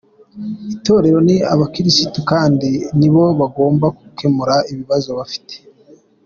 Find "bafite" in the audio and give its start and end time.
5.19-5.53